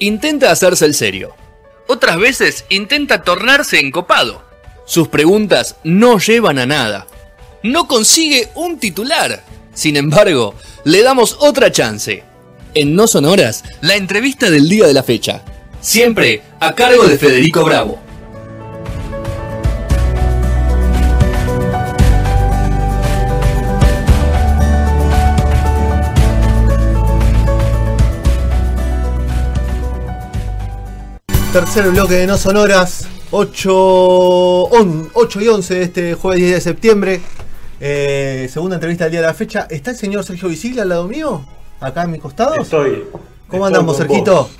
[0.00, 1.34] intenta hacerse el serio.
[1.86, 4.42] Otras veces intenta tornarse encopado.
[4.84, 7.06] Sus preguntas no llevan a nada.
[7.62, 9.44] No consigue un titular.
[9.72, 10.54] Sin embargo,
[10.84, 12.24] le damos otra chance.
[12.74, 15.42] En No Sonoras, la entrevista del día de la fecha.
[15.80, 18.00] Siempre a cargo de Federico Bravo.
[31.52, 36.60] Tercer bloque de No Sonoras, 8, on- 8 y 11 de este jueves 10 de
[36.60, 37.20] septiembre.
[37.80, 39.66] Eh, segunda entrevista del día de la fecha.
[39.68, 41.44] ¿Está el señor Sergio Visible al lado mío?
[41.80, 42.54] Acá a mi costado.
[42.54, 43.04] Estoy.
[43.48, 44.34] ¿Cómo estoy andamos, Sergito?
[44.34, 44.50] vos.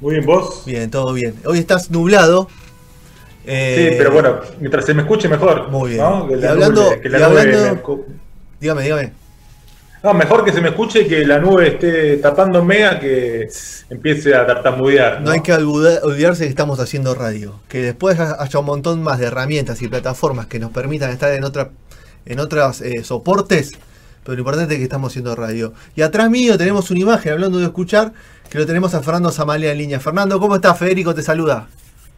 [0.00, 0.62] Muy bien, vos.
[0.66, 1.34] Bien, todo bien.
[1.46, 2.48] Hoy estás nublado.
[3.46, 5.70] Eh, Sí, pero bueno, mientras se me escuche mejor.
[5.70, 6.02] Muy bien.
[6.02, 6.28] ¿no?
[6.28, 8.02] Que Y la hablando- nube- que la y nube hablando- me
[8.60, 9.12] Dígame, dígame.
[10.02, 13.48] No, mejor que se me escuche y que la nube esté tapándome a que
[13.90, 15.20] empiece a tartamudear.
[15.20, 17.60] No hay que olvida- olvidarse que estamos haciendo radio.
[17.68, 21.32] Que después ha- haya un montón más de herramientas y plataformas que nos permitan estar
[21.34, 21.70] en otra,
[22.24, 23.72] en otros eh, soportes.
[24.24, 25.74] Pero lo importante es que estamos haciendo radio.
[25.94, 28.12] Y atrás mío tenemos una imagen, hablando de escuchar,
[28.48, 30.00] que lo tenemos a Fernando Samalia en línea.
[30.00, 30.78] Fernando, ¿cómo estás?
[30.78, 31.68] Federico te saluda.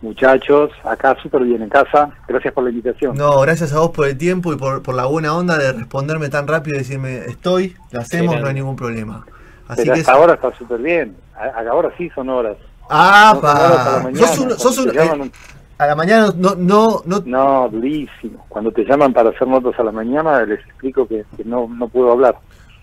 [0.02, 2.10] Muchachos, acá súper bien en casa.
[2.26, 3.16] Gracias por la invitación.
[3.16, 6.28] No, gracias a vos por el tiempo y por, por la buena onda de responderme
[6.28, 9.24] tan rápido y decirme estoy, lo hacemos, no hay ningún problema.
[9.68, 11.16] Así Pero que hasta ahora está súper bien.
[11.36, 12.56] A- Ahora sí son horas.
[12.90, 14.26] ¡Ah, No a la mañana.
[14.26, 15.30] Sos un, sos un- eh,
[15.78, 18.44] a la mañana no, no, no, No, durísimo.
[18.48, 21.88] Cuando te llaman para hacer notas a la mañana, les explico que, que no, no
[21.88, 22.36] puedo hablar.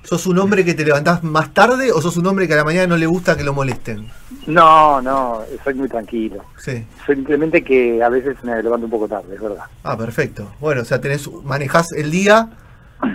[0.09, 2.63] ¿Sos un hombre que te levantás más tarde o sos un hombre que a la
[2.63, 4.07] mañana no le gusta que lo molesten?
[4.47, 6.43] No, no, soy muy tranquilo.
[6.57, 6.83] Sí.
[7.05, 9.65] Simplemente que a veces me levanto un poco tarde, es verdad.
[9.83, 10.47] Ah, perfecto.
[10.59, 12.49] Bueno, o sea, tenés, manejás el día,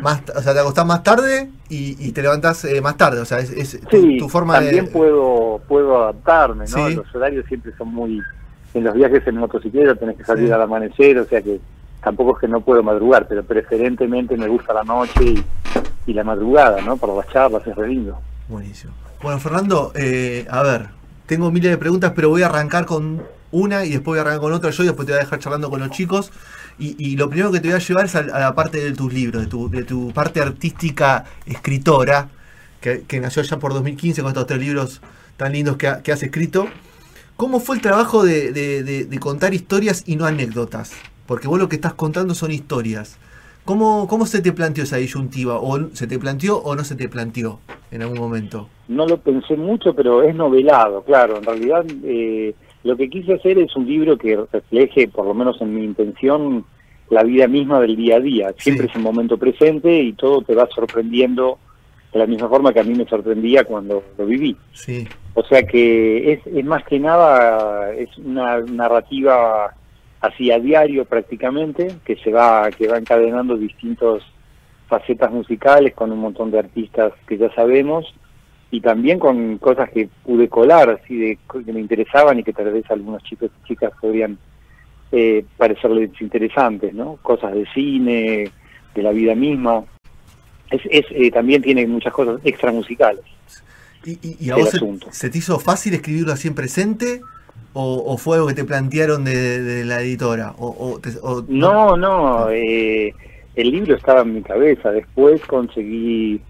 [0.02, 3.18] más, o sea, te acostás más tarde y, y te levantás eh, más tarde.
[3.20, 4.90] O sea, es, es tu, Sí, tu forma también de.
[4.92, 6.88] puedo puedo adaptarme, ¿no?
[6.88, 6.94] Sí.
[6.94, 8.20] Los horarios siempre son muy...
[8.72, 10.52] En los viajes en motocicleta tenés que salir Sí.
[10.52, 11.60] al amanecer, o sea que
[12.04, 15.44] tampoco es que no puedo madrugar, pero preferentemente me gusta la noche y,
[16.06, 16.96] y la madrugada, ¿no?
[16.96, 18.18] Para las charlas es re lindo.
[18.48, 18.92] Buenísimo.
[19.22, 20.88] Bueno, Fernando, eh, a ver,
[21.26, 24.40] tengo miles de preguntas, pero voy a arrancar con una y después voy a arrancar
[24.40, 26.30] con otra yo y después te voy a dejar charlando con los chicos.
[26.76, 29.48] Y, lo primero que te voy a llevar es a, la parte de tus libros,
[29.70, 32.28] de tu, parte artística escritora,
[32.80, 35.00] que, nació ya por 2015 con estos tres libros
[35.36, 36.66] tan lindos que, ha- has escrito.
[37.36, 40.92] ¿Cómo fue el trabajo de- de contar historias y no anécdotas?
[41.26, 43.16] Porque vos lo que estás contando son historias.
[43.64, 45.58] ¿Cómo, ¿Cómo se te planteó esa disyuntiva?
[45.58, 47.60] ¿O se te planteó o no se te planteó
[47.90, 48.68] en algún momento?
[48.88, 51.38] No lo pensé mucho, pero es novelado, claro.
[51.38, 55.60] En realidad eh, lo que quise hacer es un libro que refleje, por lo menos
[55.62, 56.64] en mi intención,
[57.08, 58.54] la vida misma del día a día.
[58.58, 58.90] Siempre Sí.
[58.90, 61.58] es un momento presente y todo te va sorprendiendo
[62.12, 64.56] de la misma forma que a mí me sorprendía cuando lo viví.
[64.72, 69.74] Sí, O sea que es, es más que nada es una narrativa
[70.26, 74.22] así a diario prácticamente que se va que va encadenando distintas
[74.88, 78.04] facetas musicales con un montón de artistas que ya sabemos
[78.70, 82.72] y también con cosas que pude colar así de que me interesaban y que tal
[82.72, 84.36] vez algunos chicos y chicas podrían
[85.12, 87.16] eh, parecerles interesantes, ¿no?
[87.22, 88.50] Cosas de cine,
[88.94, 89.84] de la vida misma.
[90.70, 93.22] Es, es, eh, también tiene muchas cosas extra musicales.
[94.04, 95.06] ¿Y, y- y a El vos se, asunto.
[95.12, 97.20] se te hizo fácil escribirlo así en presente?
[97.76, 100.54] ¿O, o fue algo que te plantearon de, de la editora?
[100.58, 103.12] O, o te- o- No, no, eh,
[103.56, 104.92] el libro estaba en mi cabeza.
[104.92, 106.40] Después conseguí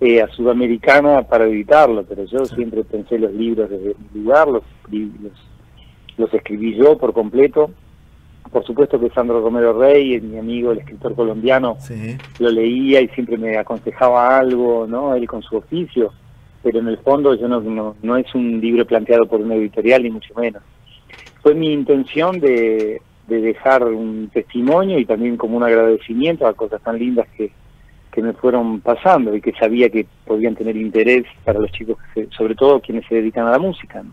[0.00, 4.62] eh, a Sudamericana para editarlo, pero yo siempre pensé los libros desde mi lugar, los,
[4.84, 5.32] escribí- los,
[6.18, 7.70] los escribí yo por completo.
[8.52, 13.08] Por supuesto que Sandro Romero Rey, mi amigo, el escritor colombiano, Sí, lo leía y
[13.08, 15.14] siempre me aconsejaba algo, ¿no?
[15.14, 16.12] Él con su oficio,
[16.62, 20.02] pero en el fondo yo no, no, no es un libro planteado por una editorial
[20.02, 20.62] ni mucho menos.
[21.42, 26.82] Fue mi intención de, de dejar un testimonio y también como un agradecimiento a cosas
[26.82, 27.50] tan lindas que,
[28.12, 32.26] que me fueron pasando y que sabía que podían tener interés para los chicos, que
[32.26, 34.02] se- sobre todo quienes se dedican a la música.
[34.02, 34.12] ¿no?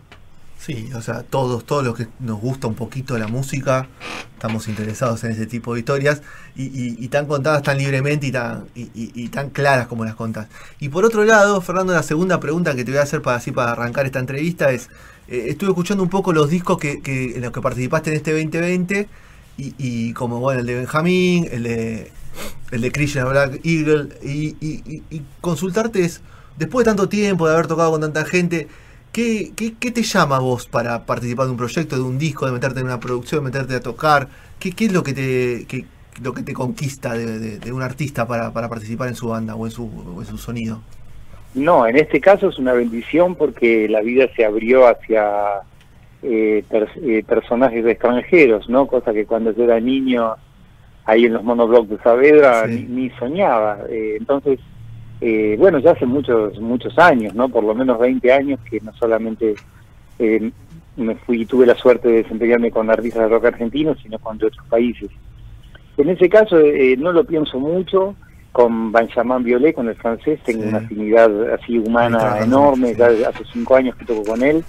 [0.58, 3.88] Sí, o sea, todos, todos los que nos gusta un poquito la música,
[4.34, 6.22] estamos interesados en ese tipo de historias
[6.56, 6.64] y,
[7.04, 10.48] y- tan contadas tan libremente y tan, y, tan claras como las contás.
[10.80, 13.52] Y por otro lado, Fernando, la segunda pregunta que te voy a hacer para, así,
[13.52, 14.88] para arrancar esta entrevista es,
[15.28, 18.32] eh, estuve escuchando un poco los discos que, que- en los que participaste en este
[18.32, 19.08] 2020
[19.56, 22.12] y, como bueno, el de Benjamín, el de,
[22.70, 26.20] el de Krishna Black Eagle, y consultarte es,
[26.56, 28.68] después de tanto tiempo, de haber tocado con tanta gente,
[29.12, 32.46] ¿qué, qué, qué te llama a vos para participar de un proyecto, de un disco,
[32.46, 34.28] de meterte en una producción, de meterte a tocar?
[34.58, 35.86] ¿Qué, qué es lo que te, que-
[36.22, 39.54] lo que te conquista de, de- de un artista para, para participar en su banda
[39.56, 39.84] o en su,
[40.16, 40.82] o en su sonido?
[41.54, 45.62] No, en este caso es una bendición porque la vida se abrió hacia
[46.22, 46.64] eh,
[47.02, 48.86] eh, personajes extranjeros, ¿no?
[48.86, 50.34] Cosa que cuando yo era niño,
[51.04, 53.80] ahí en los monoblogs de Saavedra, ni, soñaba.
[53.88, 54.60] Eh, entonces,
[55.58, 57.48] bueno, ya hace muchos muchos años, ¿no?
[57.48, 59.54] Por lo menos 20 años que no solamente
[60.96, 64.46] me fui tuve la suerte de desempeñarme con artistas de rock argentino, sino con de
[64.46, 65.10] otros países.
[65.96, 66.56] En ese caso
[66.98, 68.14] no lo pienso mucho,
[68.58, 73.76] con Benjamin Violet, con el francés, tengo una afinidad así humana enorme, ya hace cinco
[73.76, 74.64] años que toco con él.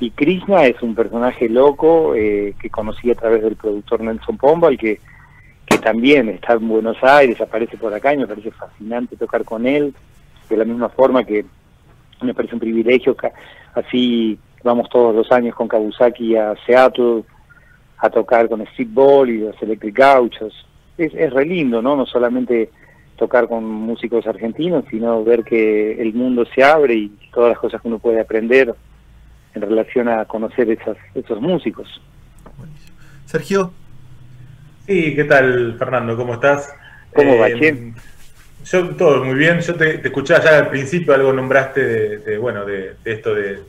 [0.00, 4.70] Y Krishna es un personaje loco eh, que conocí a través del productor Nelson Pomba,
[4.76, 5.00] que,
[5.78, 9.94] también está en Buenos Aires, aparece por acá y me parece fascinante tocar con él,
[10.48, 11.44] de la misma forma que
[12.22, 13.16] me parece un privilegio,
[13.74, 17.24] así vamos todos los años con Kabusaki a Seattle
[17.98, 20.66] a tocar con Steve Ball y los Electric Gauchos.
[20.96, 21.96] Es, es re lindo, ¿no?
[21.96, 22.70] No solamente
[23.16, 27.82] tocar con músicos argentinos, sino ver que el mundo se abre y todas las cosas
[27.82, 28.74] que uno puede aprender
[29.54, 32.00] en relación a conocer esas, esos músicos.
[33.26, 33.72] Sergio.
[34.88, 36.16] Sí, ¿qué tal, Fernando?
[36.16, 36.74] ¿Cómo estás?
[37.14, 37.92] ¿Cómo va, eh,
[38.64, 39.60] Yo todo muy bien.
[39.60, 43.60] Yo te, escuchaba ya al principio, algo nombraste de, bueno, de, esto de,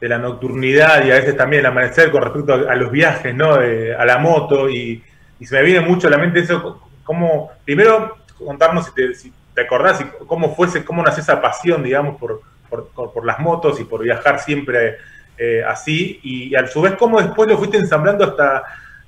[0.00, 3.52] la nocturnidad y a veces también el amanecer con respecto a, los viajes, ¿no?
[3.52, 5.02] a la moto y,
[5.38, 9.32] y, se me viene mucho a la mente eso, como, primero contarnos si te, si
[9.54, 12.40] te acordás y cómo fuese, cómo nació esa pasión, digamos, por,
[12.70, 14.96] por, las motos y por viajar siempre
[15.36, 18.64] eh, así, y, a su vez cómo después lo fuiste ensamblando hasta,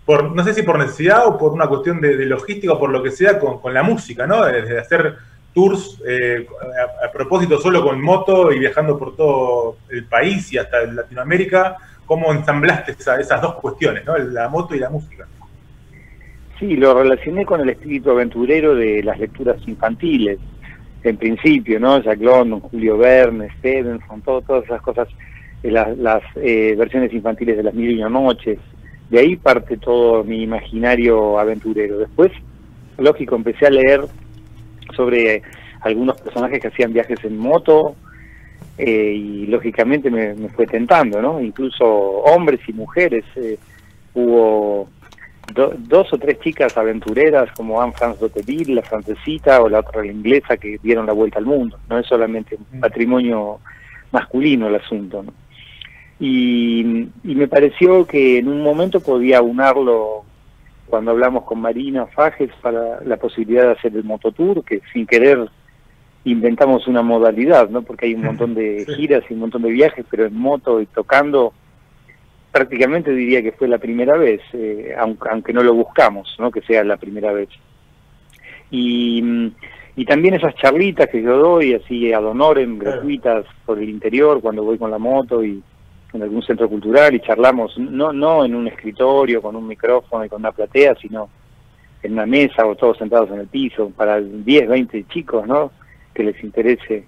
[0.07, 3.03] por no sé si por necesidad o por una cuestión de, logística o por lo
[3.03, 4.45] que sea, con, con la música, ¿no?
[4.47, 5.17] Desde hacer
[5.57, 6.47] tours eh,
[7.03, 12.31] a, propósito solo con moto y viajando por todo el país y hasta Latinoamérica, ¿cómo
[12.33, 14.17] ensamblaste esas dos cuestiones, ¿no?
[14.19, 15.27] la moto y la música?
[16.59, 20.39] Sí, lo relacioné con el espíritu aventurero de las lecturas infantiles,
[21.03, 22.03] en principio, ¿no?
[22.03, 25.09] Jack London, Julio Verne, Stevenson, todo, todas esas cosas,
[25.63, 28.59] eh, las, las eh, versiones infantiles de las Mil y una Noches.
[29.11, 31.99] De ahí parte todo mi imaginario aventurero.
[31.99, 32.33] Después,
[32.99, 34.01] lógico, empecé a leer
[34.95, 35.43] sobre
[35.81, 37.95] algunos personajes que hacían viajes en moto
[38.79, 41.41] eh, y lógicamente me, fue tentando, ¿no?
[41.41, 43.25] Incluso hombres y mujeres.
[44.15, 44.89] hubo
[45.55, 50.11] dos o tres chicas aventureras como Anne France d'Hauteville, la francesita, o la otra la
[50.11, 51.79] inglesa, que dieron la vuelta al mundo.
[51.89, 52.81] No es solamente un mm.
[52.81, 53.61] patrimonio
[54.11, 55.23] masculino el asunto.
[55.23, 55.33] ¿no?
[56.19, 60.25] Y, me pareció que en un momento podía unarlo
[60.87, 65.49] cuando hablamos con Marina Fajes para la posibilidad de hacer el mototour, que sin querer
[66.25, 67.83] inventamos una modalidad, ¿no?
[67.83, 70.87] Porque hay un montón de giras y un montón de viajes, pero en moto y
[70.87, 71.53] tocando
[72.57, 76.51] prácticamente diría que fue la primera vez, eh, aunque, no lo buscamos, ¿no?
[76.51, 77.51] que sea la primera vez.
[78.71, 79.53] Y,
[80.07, 84.79] también esas charlitas que yo doy, así ad honorem, gratuitas por el interior, cuando voy
[84.79, 85.63] con la moto y
[86.17, 90.29] en algún centro cultural y charlamos, no, no en un escritorio con un micrófono y
[90.29, 91.29] con una platea, sino
[92.03, 95.71] en una mesa o todos sentados en el piso, para 10, 20 chicos, ¿no?
[96.13, 97.05] Que les interese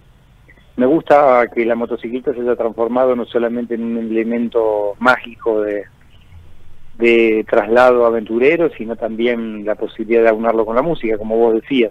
[0.79, 5.83] me gusta que la motocicleta se haya transformado no solamente en un elemento mágico de,
[6.99, 11.91] de traslado aventurero, sino también la posibilidad de aunarlo con la música, como vos decías.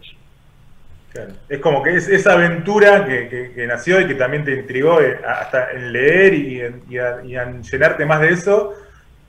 [1.49, 5.71] Es como que es esa aventura que, nació y que también te intrigó eh, hasta
[5.71, 6.83] en leer y, en,
[7.63, 8.73] llenarte más de eso,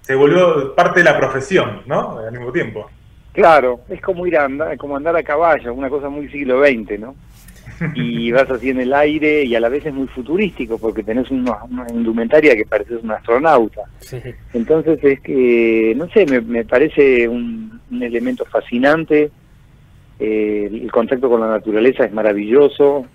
[0.01, 2.19] se volvió parte de la profesión, ¿no?
[2.19, 2.91] Al mismo tiempo.
[3.33, 6.99] Claro, es como ir a andar, como andar a caballo, una cosa muy siglo XX,
[6.99, 7.15] ¿no?
[7.95, 11.31] y vas así en el aire y a la vez es muy futurístico porque tenés
[11.31, 11.59] una,
[11.93, 13.83] indumentaria que pareces un astronauta.
[14.53, 19.31] Entonces es que, no sé, me, parece un, elemento fascinante,
[20.19, 23.07] eh, el contacto con la naturaleza es maravilloso,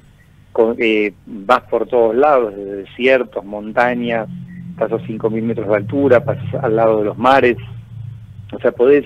[0.78, 4.28] eh, vas por todos lados, desiertos, montañas,
[4.78, 7.58] pasas a 5.000 metros de altura, pasas al lado de los mares,
[8.52, 9.06] o sea, podés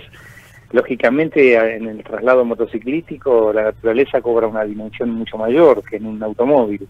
[0.72, 6.22] Lógicamente, en el traslado motociclístico, la naturaleza cobra una dimensión mucho mayor que en un
[6.22, 6.86] automóvil,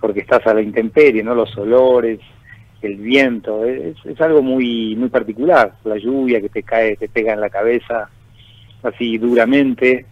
[0.00, 1.32] porque estás a la intemperie, ¿no?
[1.32, 2.18] Los olores,
[2.82, 5.74] el viento, es, algo muy muy particular.
[5.84, 8.10] La lluvia que te cae, te pega en la cabeza
[8.82, 10.06] así duramente.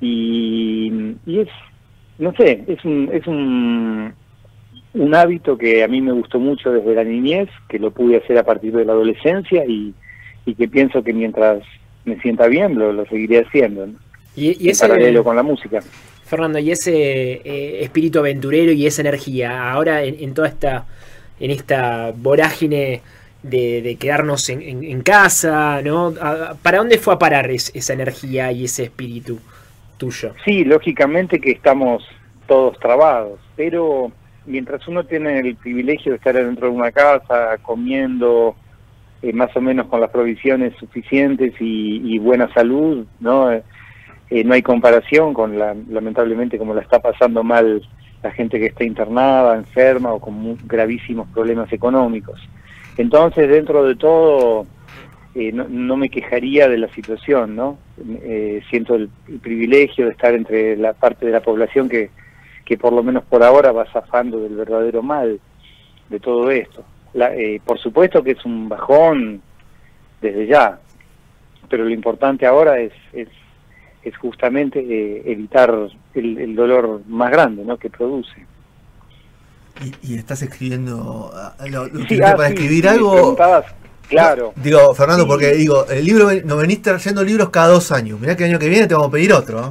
[0.00, 1.48] Y, y es,
[2.18, 4.12] no sé, es un, es un,
[4.94, 8.38] un hábito que a mí me gustó mucho desde la niñez, que lo pude hacer
[8.38, 9.94] a partir de la adolescencia y,
[10.46, 11.62] y que pienso que mientras
[12.04, 13.88] me sienta bien, lo, lo seguiré haciendo.
[14.36, 15.80] Y, ese, paralelo con la música.
[16.24, 20.86] Fernando, y ese eh, espíritu aventurero y esa energía, ahora en, toda esta,
[21.38, 23.02] en esta vorágine
[23.42, 26.14] de, quedarnos en, casa, ¿no?
[26.62, 29.38] ¿Para dónde fue a parar esa energía y ese espíritu
[30.44, 32.06] Sí, lógicamente que estamos
[32.46, 34.12] todos trabados, pero
[34.46, 38.54] mientras uno tiene el privilegio de estar dentro de una casa, comiendo
[39.22, 43.50] eh, más o menos con las provisiones suficientes y, buena salud, ¿no?
[43.52, 43.62] Eh,
[44.44, 47.82] no hay comparación con la, lamentablemente como la está pasando mal
[48.22, 52.40] la gente que está internada, enferma o con gravísimos problemas económicos.
[52.96, 54.66] Entonces, dentro de todo,
[55.34, 57.78] eh, no, me quejaría de la situación, ¿no?
[58.70, 59.08] siento el,
[59.40, 62.10] privilegio de estar entre la parte de la población que,
[62.64, 65.40] que por lo menos por ahora va zafando del verdadero mal
[66.08, 66.84] de todo esto.
[67.14, 69.40] Eh, por supuesto que es un bajón
[70.20, 70.80] desde ya,
[71.68, 73.28] pero lo importante ahora es, es,
[74.02, 75.72] es justamente eh, evitar
[76.14, 77.76] el, dolor más grande ¿no?
[77.76, 78.46] que produce.
[80.02, 83.36] Y, estás escribiendo, ah, lo, ah, para escribir algo...
[84.08, 84.52] Claro.
[84.56, 88.20] digo, Fernando, porque digo, el libro, nos venís trayendo libros cada dos años.
[88.20, 89.70] Mirá que el año que viene te vamos a pedir otro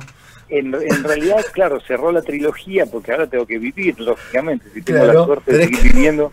[0.53, 5.05] en, en, realidad, claro, cerró la trilogía porque ahora tengo que vivir, lógicamente, si tengo
[5.05, 6.31] la suerte de seguir viviendo,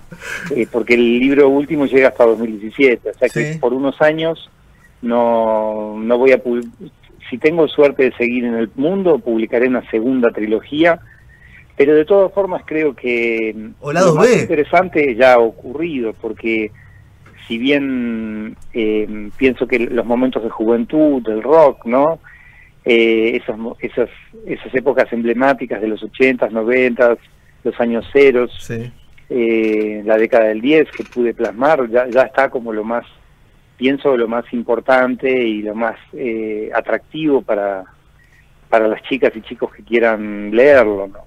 [0.54, 4.50] eh, porque el libro último llega hasta 2017, o sea que por unos años
[5.02, 6.42] no, no voy a...
[7.30, 11.00] Si tengo suerte de seguir en el mundo, publicaré una segunda trilogía,
[11.76, 16.72] pero de todas formas creo que lo más interesante ya ha ocurrido, porque
[17.50, 22.20] si bien eh, pienso que los momentos de juventud, del rock, ¿no?
[22.84, 24.08] eh, esas, esas,
[24.46, 27.18] esas épocas emblemáticas de los 80, 90,
[27.64, 28.70] los años ceros,
[29.28, 33.04] eh, la década del 10 que pude plasmar, ya, ya está como lo más,
[33.76, 37.82] pienso, lo más importante y lo más eh, atractivo para,
[38.68, 41.08] para las chicas y chicos que quieran leerlo.
[41.08, 41.24] ¿no?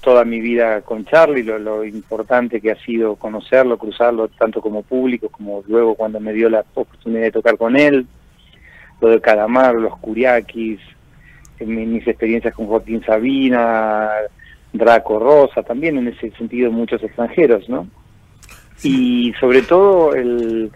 [0.00, 4.60] Eh, toda mi vida con Charlie, lo, lo, importante que ha sido conocerlo, cruzarlo, tanto
[4.60, 8.06] como público como luego cuando me dio la oportunidad de tocar con él,
[9.00, 10.80] lo de Calamar, los Curiaquis,
[11.58, 14.10] en mis experiencias con Joaquín Sabina,
[14.72, 17.86] Draco Rosa, también en ese sentido muchos extranjeros, ¿no?
[18.82, 20.70] Y sobre todo el,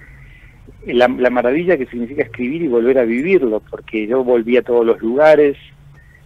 [0.87, 5.00] la, maravilla que significa escribir y volver a vivirlo, porque yo volví a todos los
[5.00, 5.57] lugares,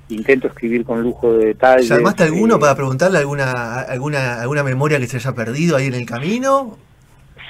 [0.09, 1.88] intento escribir con lujo de detalles.
[1.88, 5.95] ¿Llamaste alguno eh, para preguntarle alguna, alguna, alguna memoria que se haya perdido ahí en
[5.95, 6.79] el camino?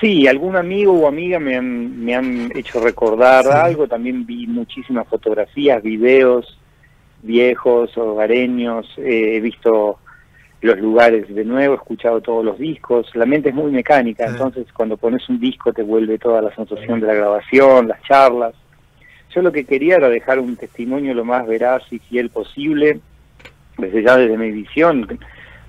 [0.01, 5.09] Sí, algún amigo o amiga me han, me han hecho recordar algo, también vi muchísimas
[5.09, 6.59] fotografías, videos
[7.23, 9.99] viejos, hogareños, eh, he visto
[10.61, 14.67] los lugares de nuevo, he escuchado todos los discos, la mente es muy mecánica, entonces
[14.73, 18.55] cuando pones un disco te vuelve toda la sensación de la grabación, las charlas.
[19.35, 23.01] Yo lo que quería era dejar un testimonio lo más veraz y fiel posible,
[23.77, 25.19] desde ya desde mi visión,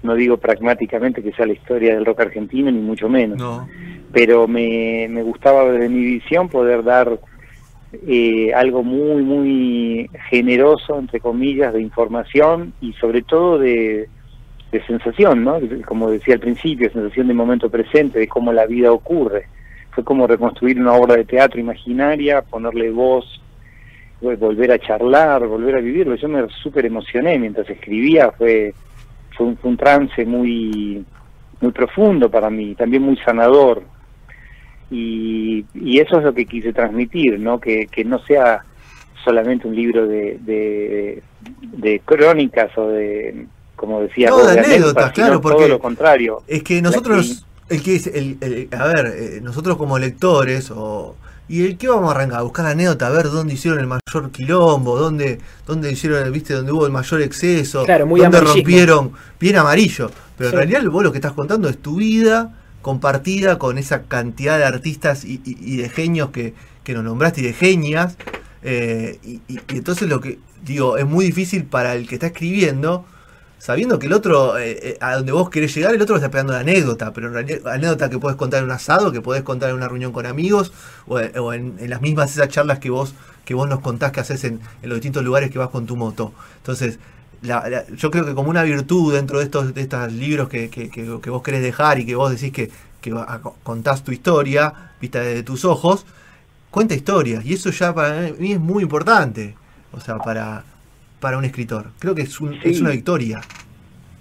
[0.01, 3.67] no digo pragmáticamente que sea la historia del rock argentino, ni mucho menos
[4.11, 7.19] pero me, me gustaba desde mi visión poder dar
[8.07, 14.09] eh, algo muy, muy generoso, entre comillas, de información y sobre todo de,
[14.71, 15.59] de sensación, ¿no?
[15.85, 19.47] Como decía al principio, sensación de momento presente, de cómo la vida ocurre.
[19.91, 23.41] Fue como reconstruir una obra de teatro imaginaria, ponerle voz,
[24.21, 26.15] volver a charlar, volver a vivirlo.
[26.15, 28.73] Yo me súper emocioné mientras escribía, fue,
[29.35, 31.05] fue, un, fue un trance muy,
[31.61, 33.83] muy profundo para mí, también muy sanador.
[34.91, 35.65] Y,
[35.99, 37.59] eso es lo que quise transmitir, ¿no?
[37.59, 38.63] Que, que no sea
[39.23, 41.21] solamente un libro de,
[41.61, 43.45] de, crónicas o de,
[43.75, 46.41] como decía, no, de anécdotas, claro, porque todo lo contrario.
[46.47, 51.15] Es que nosotros, el que es, el, a ver, eh, nosotros como lectores o
[51.49, 52.39] ¿Y el qué vamos a arrancar?
[52.39, 56.53] A buscar la anécdota, a ver dónde hicieron el mayor quilombo, dónde, dónde hicieron, viste,
[56.53, 60.11] dónde hubo el mayor exceso, claro, muy dónde rompieron, bien amarillo.
[60.37, 64.59] Pero en realidad vos lo que estás contando es tu vida, compartida con esa cantidad
[64.59, 65.37] de artistas y,
[65.77, 66.53] de genios que,
[66.83, 68.15] que, nos nombraste y de genias.
[68.61, 73.05] Eh, y, entonces lo que digo, es muy difícil para el que está escribiendo,
[73.59, 76.53] sabiendo que el otro, eh, eh, a donde vos querés llegar, el otro está esperando
[76.53, 79.87] la anécdota, pero anécdota que puedes contar en un asado, que podés contar en una
[79.87, 80.71] reunión con amigos,
[81.07, 81.19] o,
[81.53, 83.13] en, las mismas esas charlas que vos,
[83.45, 85.97] que vos nos contás que haces en, en los distintos lugares que vas con tu
[85.97, 86.33] moto.
[86.57, 86.99] Entonces,
[87.41, 91.29] yo creo que como una virtud dentro de estos, de estos libros que, que, que,
[91.29, 93.13] vos querés dejar y que vos decís que, que
[93.63, 96.05] contás tu historia, vista desde tus ojos,
[96.71, 97.45] cuenta historias.
[97.45, 99.55] Y eso ya para mí es muy importante,
[99.91, 100.63] o sea, para,
[101.19, 101.91] para un escritor.
[101.99, 103.41] Creo que es, un, es una victoria.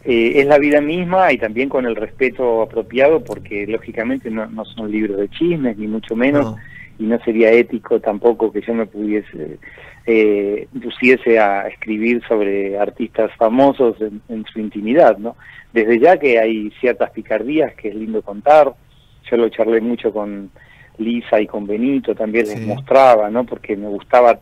[0.05, 4.65] Eh, es la vida misma y también con el respeto apropiado, porque lógicamente no, no
[4.65, 6.57] son libros de chismes, ni mucho menos,
[6.99, 9.59] y no sería ético tampoco que yo me pudiese
[10.11, 15.37] eh, pusiese a escribir sobre artistas famosos en, su intimidad, ¿no?
[15.75, 18.73] Desde ya que hay ciertas picardías que es lindo contar,
[19.31, 20.51] yo lo charlé mucho con
[20.97, 23.45] Lisa y con Benito, también les mostraba, ¿no?
[23.45, 24.41] Porque me gustaba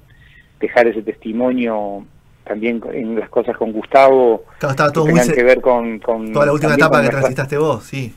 [0.61, 2.07] dejar ese testimonio
[2.47, 6.47] también en las cosas con Gustavo estaba, todo que muy que ver con, con toda
[6.47, 8.15] la última etapa que transitaste vos, sí.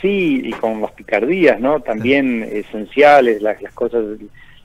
[0.00, 1.80] Sí, y con las picardías, ¿no?
[1.80, 4.04] También esenciales, las, las cosas,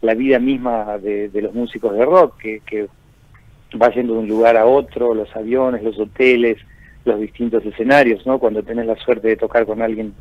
[0.01, 2.87] la vida misma de, de los músicos de rock, que, que
[3.81, 6.57] va yendo de un lugar a otro, los aviones, los hoteles,
[7.05, 8.39] los distintos escenarios, ¿no?
[8.39, 10.13] Cuando tenés la suerte de tocar con alguien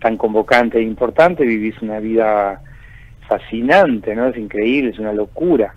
[0.00, 2.62] tan convocante e importante, vivís una vida
[3.28, 4.28] fascinante, ¿no?
[4.28, 5.74] Es increíble, es una locura.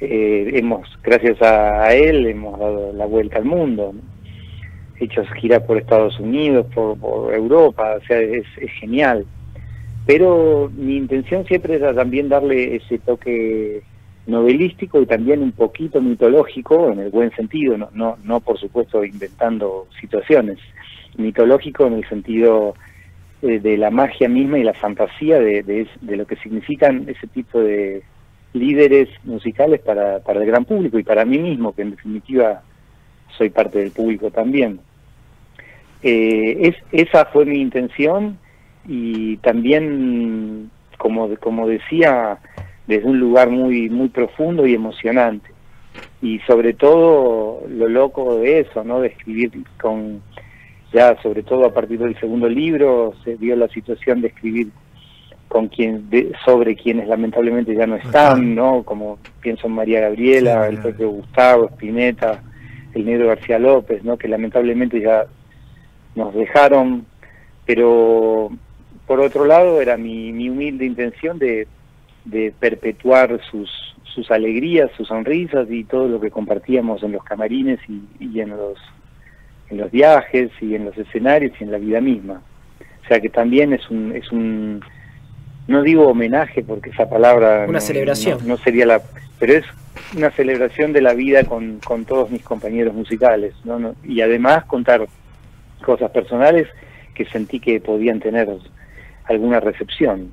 [0.00, 3.94] Eh, hemos, gracias a, él, hemos dado la vuelta al mundo,
[5.00, 8.46] hechos gira por Estados Unidos, por, Europa, o sea, es,
[8.80, 9.26] genial.
[10.06, 13.82] Pero mi intención siempre era también darle ese toque
[14.26, 19.04] novelístico y también un poquito mitológico, en el buen sentido, no, no, no por supuesto
[19.04, 20.58] inventando situaciones,
[21.16, 22.74] mitológico en el sentido
[23.40, 28.02] eh, de la magia misma y la fantasía de, lo que significan ese tipo de
[28.52, 32.62] líderes musicales para, para el gran público y para mí mismo, que en definitiva
[33.36, 34.80] soy parte del público también.
[36.02, 38.38] Eh, es, esa fue mi intención
[38.86, 42.38] y también, como, como decía,
[42.86, 45.50] desde un lugar muy, muy profundo y emocionante.
[46.22, 49.00] Y sobre todo lo loco de eso, ¿no?
[49.00, 50.22] De escribir con,
[50.92, 54.70] ya sobre todo a partir del segundo libro, se dio la situación de escribir
[55.48, 56.08] con quien
[56.44, 58.82] sobre quienes lamentablemente ya no están, ¿no?
[58.82, 62.42] Como pienso en María Gabriela, el propio Gustavo, Spinetta,
[62.94, 64.16] el negro García López, ¿no?
[64.16, 65.26] Que lamentablemente ya
[66.14, 67.06] nos dejaron,
[67.64, 68.50] pero
[69.06, 71.66] por otro lado era mi, mi humilde intención de,
[72.24, 73.70] de perpetuar sus,
[74.14, 78.50] sus alegrías, sus sonrisas y todo lo que compartíamos en los camarines y, y en
[78.50, 78.78] los
[79.70, 82.40] en los viajes y en los escenarios y en la vida misma.
[83.04, 84.80] O sea que también es un, es un
[85.68, 89.00] no digo homenaje porque esa palabra una celebración no, sería la
[89.38, 89.64] pero es
[90.16, 93.94] una celebración de la vida con, con todos mis compañeros musicales ¿no?
[94.02, 95.06] y además contar
[95.84, 96.66] cosas personales
[97.14, 98.48] que sentí que podían tener
[99.28, 100.32] alguna recepción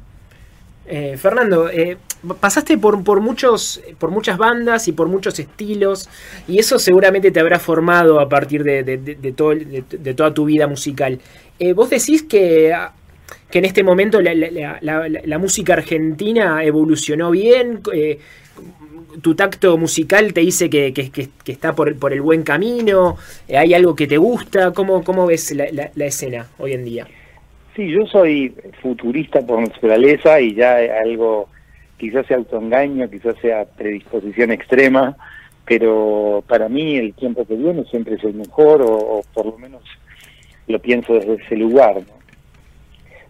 [0.87, 1.97] eh, Fernando, eh,
[2.39, 6.07] pasaste por, por, muchos, por muchas bandas y por muchos estilos,
[6.47, 10.67] y eso seguramente te habrá formado a partir de, de, todo, de toda tu vida
[10.67, 11.19] musical.
[11.57, 12.71] Eh, vos decís que
[13.55, 18.19] que en este momento la, música argentina evolucionó bien, eh,
[19.21, 20.91] tu tacto musical te dice que,
[21.45, 23.15] está por, por, el buen camino,
[23.47, 27.07] eh, hay algo que te gusta, ¿cómo, cómo ves la, escena hoy en día?
[27.77, 31.47] Sí, yo soy futurista por naturaleza y ya algo,
[31.97, 35.15] quizás sea autoengaño, quizás sea predisposición extrema,
[35.63, 39.57] pero para mí el tiempo que viene siempre es el mejor o, o por lo
[39.57, 39.81] menos
[40.67, 41.95] lo pienso desde ese lugar.
[41.95, 42.24] ¿no?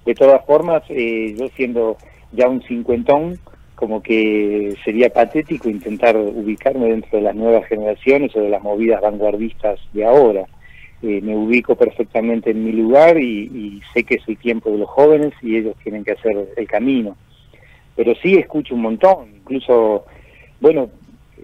[0.06, 1.98] De todas formas, eh, yo siendo
[2.32, 3.40] ya un cincuentón,
[3.76, 9.02] como que sería patético intentar ubicarme dentro de las nuevas generaciones o de las movidas
[9.02, 10.46] vanguardistas de ahora.
[11.02, 15.34] Eh, me ubico perfectamente en mi lugar y, sé que el tiempo de los jóvenes
[15.42, 17.18] y ellos tienen que hacer el camino.
[17.96, 20.06] Pero sí escucho un montón, incluso,
[20.62, 20.90] bueno,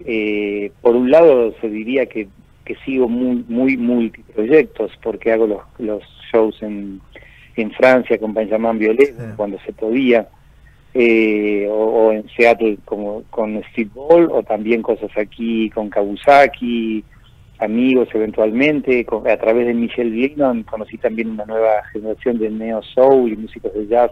[0.06, 2.28] eh, por un lado se diría que,
[2.64, 7.00] que sigo muy, muy multiproyectos porque hago los, los shows en
[7.56, 10.28] en Francia con Benjamin Violet, cuando se podía,
[10.94, 17.04] eh, o, en Seattle como con Steve Ball, o también cosas aquí con Kawasaki,
[17.58, 23.32] amigos eventualmente, a través de Michelle Vietnam conocí también una nueva generación de neo soul
[23.32, 24.10] y músicos de jazz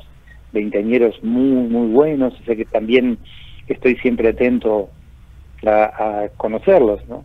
[0.53, 3.18] veinteañeros muy muy buenos, o sea que también
[3.66, 4.90] estoy siempre atento
[5.66, 7.24] a, conocerlos, ¿no?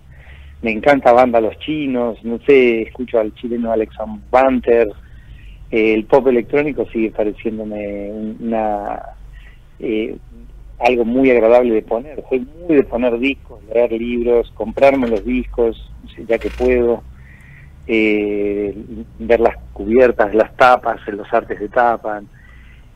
[0.61, 3.95] Me encanta banda los chinos, no sé, escucho al chileno Alex
[4.31, 4.87] Banter,
[5.71, 9.01] el pop electrónico sigue pareciéndome una
[9.79, 10.17] eh,
[10.79, 12.23] algo muy agradable de poner.
[12.29, 15.91] Soy muy de poner discos, leer libros, comprarme los discos,
[16.27, 17.03] ya que puedo,
[17.87, 18.75] eh,
[19.19, 22.21] ver las cubiertas, las tapas, los artes de tapa.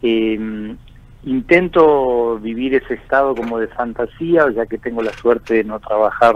[0.02, 0.76] Eh,
[1.24, 6.36] intento vivir ese estado como de fantasía, ya que tengo la suerte de no trabajar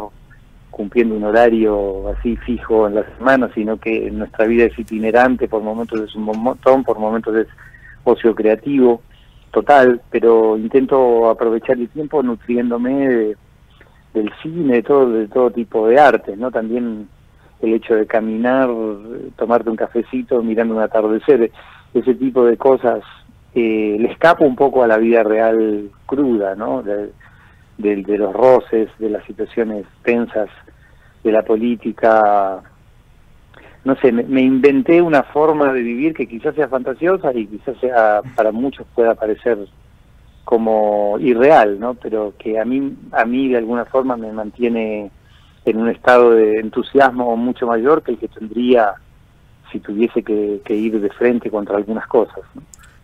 [0.73, 5.61] cumpliendo un horario así fijo en la semana, sino que nuestra vida es itinerante, por
[5.61, 7.47] momentos es un montón, por momentos es
[8.03, 9.01] ocio creativo
[9.51, 13.35] total, pero intento aprovechar el tiempo nutriéndome
[14.13, 16.49] del cine, de todo, de todo tipo de arte, ¿no?
[16.49, 17.07] También
[17.61, 18.69] el hecho de caminar,
[19.35, 21.51] tomarte un cafecito, mirando un atardecer,
[21.93, 23.03] ese tipo de cosas,
[23.53, 26.81] eh, le escapo un poco a la vida real cruda, ¿no?
[26.81, 27.11] De,
[27.77, 30.49] de, los roces, de las situaciones tensas
[31.23, 32.61] de la política.
[33.85, 38.21] No sé, me, inventé una forma de vivir que quizás sea fantasiosa y quizás sea
[38.35, 39.57] para muchos pueda parecer
[40.45, 41.93] como irreal, ¿no?
[41.95, 45.11] Pero que a mí, a mí de alguna forma me mantiene
[45.65, 48.95] en un estado de entusiasmo mucho mayor que el que tendría
[49.71, 52.41] si tuviese que, ir de frente contra algunas cosas.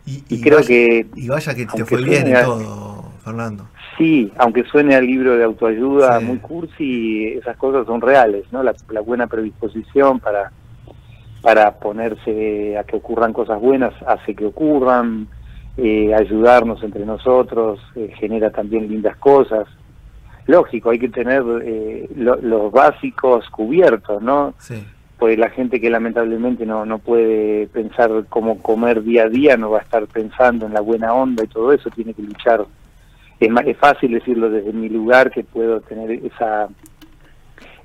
[0.06, 1.08] Y, creo que...
[1.16, 3.68] Y vaya que te fue bien en todo, Fernando.
[4.00, 8.64] Sí, aunque suene al libro de autoayuda muy cursi, esas cosas son reales, ¿no?
[8.64, 10.54] La, buena predisposición para,
[11.42, 15.28] para ponerse a que ocurran cosas buenas hace que ocurran,
[15.76, 19.68] eh, ayudarnos entre nosotros eh, genera también lindas cosas.
[20.48, 24.54] Lógico, hay que tener eh, los básicos cubiertos, ¿no?
[24.60, 24.82] Sí
[25.20, 29.70] pues la gente que lamentablemente no, no puede pensar cómo comer día a día, no
[29.70, 32.66] va a estar pensando en la buena onda y todo eso, tiene que luchar.
[33.40, 36.68] Es, más, es fácil decirlo desde mi lugar que puedo tener esa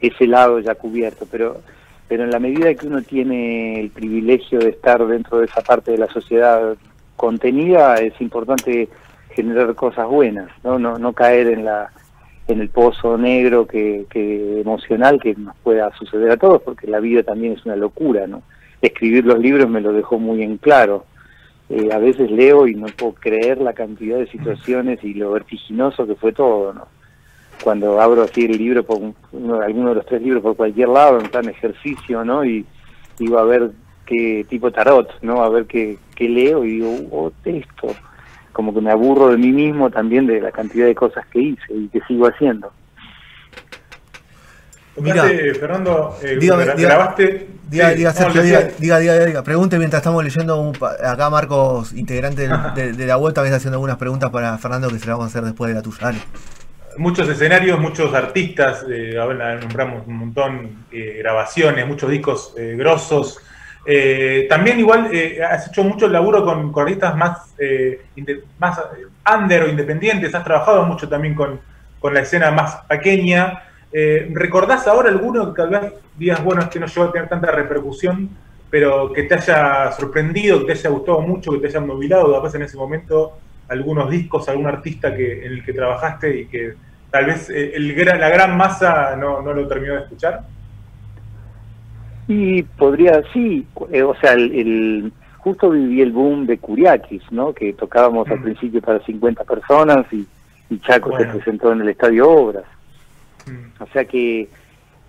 [0.01, 1.61] ese lado ya cubierto, pero
[2.09, 5.93] pero en la medida que uno tiene el privilegio de estar dentro de esa parte
[5.93, 6.77] de la sociedad
[7.17, 8.89] contenida, es importante
[9.31, 11.91] generar cosas buenas, no no, no caer en la
[12.47, 14.07] en el pozo negro que,
[14.61, 18.43] emocional que nos pueda suceder a todos, porque la vida también es una locura, ¿no?
[18.83, 21.07] Escribir los libros me lo dejó muy en claro.
[21.71, 26.07] Eh, a veces leo y no puedo creer la cantidad de situaciones y lo vertiginoso
[26.07, 26.87] que fue todo, ¿no?
[27.63, 29.01] Cuando abro así el libro, por
[29.63, 32.45] alguno de los tres libros por cualquier lado, en plan ejercicio, ¿no?
[32.45, 32.67] Y
[33.19, 33.71] digo a ver
[34.05, 35.43] qué tipo tarot, ¿no?
[35.43, 37.89] A ver qué, qué leo y digo, oh, texto
[38.55, 41.75] como que me aburro de mí mismo también de la cantidad de cosas que hice
[41.75, 42.73] y que sigo haciendo.
[44.97, 45.25] Mira,
[45.59, 46.39] Fernando, eh,
[46.77, 47.55] grabaste.
[47.69, 48.13] Diga, diga,
[48.79, 53.77] diga, diga, diga, Pregunte mientras estamos leyendo acá Marcos, integrante de, la vuelta, está haciendo
[53.77, 56.13] algunas preguntas para Fernando que se las vamos a hacer después de la tuya.
[56.97, 63.41] Muchos escenarios, muchos artistas, eh, ahora nombramos un montón, eh, grabaciones, muchos discos eh, grosos.
[64.49, 65.11] También igual
[65.47, 67.55] has hecho mucho laburo con, artistas más,
[68.59, 68.81] más
[69.39, 71.61] under o independientes, has trabajado mucho también con,
[72.03, 73.63] la escena más pequeña.
[74.33, 77.51] ¿Recordás ahora alguno que tal vez digas, bueno, es que no llegó a tener tanta
[77.53, 78.29] repercusión,
[78.71, 82.57] pero que te haya sorprendido, que te haya gustado mucho, que te haya movilado, capaz
[82.57, 86.75] en ese momento, algunos discos, algún artista que, en el que trabajaste y que
[87.11, 90.43] tal vez el, la gran masa no, no lo terminó de escuchar?
[92.27, 97.53] Y podría, sí, eh, o sea, el, justo viví el boom de Curiakis, ¿no?
[97.53, 98.43] Que tocábamos al mm.
[98.43, 100.27] principio para 50 personas y,
[100.81, 102.65] Chaco se presentó en el Estadio Obras.
[103.47, 103.83] Mm.
[103.83, 104.49] O sea que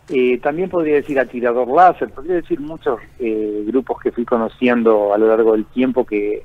[0.09, 5.13] eh, también podría decir a Tirador Láser, podría decir muchos eh, grupos que fui conociendo
[5.13, 6.43] a lo largo del tiempo que...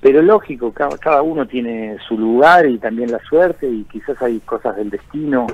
[0.00, 4.40] Pero lógico, cada, cada uno tiene su lugar y también la suerte y quizás hay
[4.40, 5.46] cosas del destino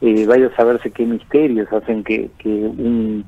[0.00, 3.24] eh, vaya a saberse qué misterios hacen que, un,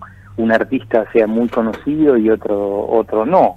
[0.50, 3.56] artista sea muy conocido y otro, otro no.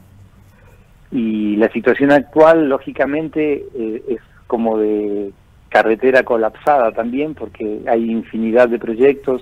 [1.12, 5.32] Y la situación actual, lógicamente, eh, es como de
[5.76, 9.42] carretera colapsada también, porque hay infinidad de proyectos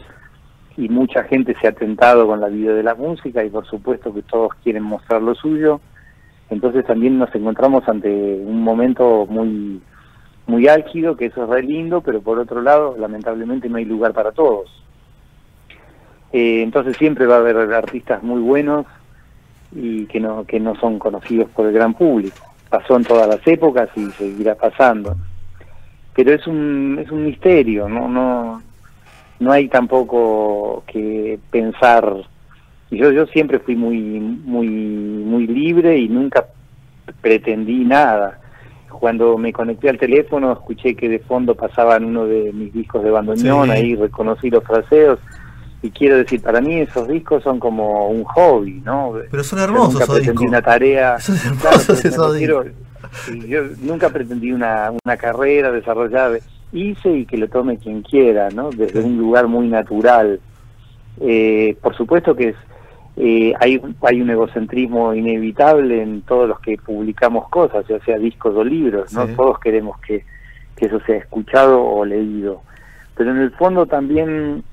[0.75, 4.11] y mucha gente se ha tentado con la vida de la música y por supuesto
[4.11, 5.79] que todos quieren mostrar lo suyo.
[6.49, 9.79] Entonces también nos encontramos ante un momento muy
[10.47, 14.13] muy álgido, que eso es re lindo, pero por otro lado, lamentablemente no hay lugar
[14.13, 14.71] para todos.
[16.31, 18.87] Eh, entonces siempre va a haber artistas muy buenos
[19.71, 22.37] y que no, que no son conocidos por el gran público.
[22.69, 25.15] Pasó en todas las épocas y seguirá pasando.
[26.15, 28.61] Pero es un, es un misterio, no, no,
[29.39, 32.13] no hay tampoco que pensar.
[32.91, 36.45] Yo, yo siempre fui muy, muy, muy libre y nunca
[37.21, 38.39] pretendí nada.
[38.89, 43.09] Cuando me conecté al teléfono escuché que de fondo pasaban uno de mis discos de
[43.09, 45.19] bandoneón, ahí reconocí los fraseos
[45.83, 49.13] y quiero decir, para mí esos discos son como un hobby, ¿no?
[49.29, 49.93] Pero son hermosos.
[49.93, 51.19] Nunca pretendí una tarea.
[51.19, 52.67] Son hermosos esos discos.
[53.47, 56.37] yo nunca pretendí una, una carrera desarrollada.
[56.71, 58.69] Hice y que lo tome quien quiera, ¿no?
[58.71, 60.39] Desde un lugar muy natural.
[61.19, 62.55] Eh, por supuesto que es
[63.15, 68.55] eh, hay, hay un egocentrismo inevitable en todos los que publicamos cosas, ya sea discos
[68.55, 69.27] o libros, ¿no?
[69.27, 70.25] Todos queremos que,
[70.77, 72.61] eso sea escuchado o leído.
[73.15, 74.65] Pero en el fondo también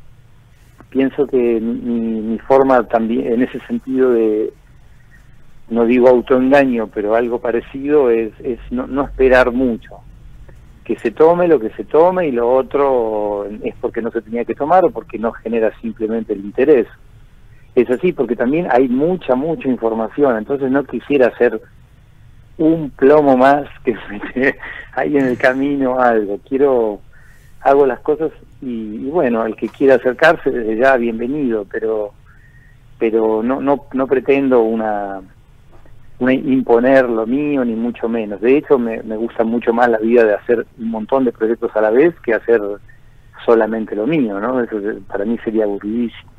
[0.91, 4.53] pienso que mi, mi forma también, en ese sentido de,
[5.71, 10.01] no digo autoengaño, pero algo parecido es, es no, no esperar mucho.
[10.85, 14.45] Que se tome lo que se tome y lo otro es porque no se tenía
[14.45, 16.89] que tomar o porque no genera simplemente el interés.
[17.77, 21.61] Es así, porque también hay mucha, mucha información, entonces no quisiera hacer
[22.59, 23.97] un plomo más que
[24.95, 27.01] ahí en el camino algo, quiero,
[27.63, 32.13] hago las cosas y, bueno, el que quiera acercarse desde ya, bienvenido, pero
[32.99, 35.23] pero no, no, no pretendo una,
[36.19, 38.43] una imponer lo mío, ni mucho menos.
[38.43, 41.75] De hecho, me, me gusta mucho más la vida de hacer un montón de proyectos
[41.75, 42.61] a la vez que hacer
[43.47, 44.63] solamente lo mío, ¿no?
[44.63, 44.77] Eso
[45.09, 46.31] para mí sería aburridísimo.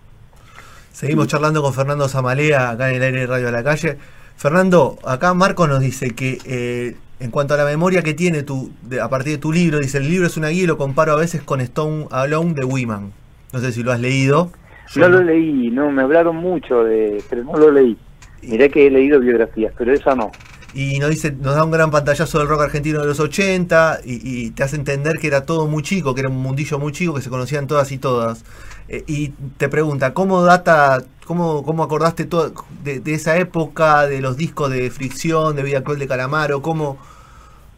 [0.92, 3.98] Seguimos charlando con Fernando Zamalea acá en el aire de Radio a la Calle.
[4.36, 8.72] Fernando, acá Marco nos dice que eh, en cuanto a la memoria que tiene tu,
[9.02, 11.18] a partir de tu libro, dice el libro es una guía y lo comparo a
[11.18, 13.12] veces con Stone Alone de Wiman.
[13.54, 14.52] No sé si lo has leído.
[14.96, 17.98] no, lo leí, no, me hablaron mucho de, pero no lo leí.
[18.42, 20.32] Miré que he leído biografías, pero esa no
[20.74, 24.52] y nos dice, nos da un gran pantallazo del rock argentino de los 80 y,
[24.52, 27.22] te hace entender que era todo muy chico, que era un mundillo muy chico, que
[27.22, 28.46] se conocían todas y todas.
[28.88, 32.54] Eh, y te pregunta, ¿cómo data, cómo, cómo acordaste todo
[32.84, 36.62] de, esa época, de los discos de Fricción, de Vida Cruel de Calamaro?
[36.62, 36.98] ¿Cómo,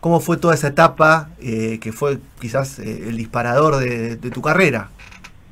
[0.03, 4.89] cómo fue toda esa etapa eh, que fue quizás eh, el disparador de tu carrera?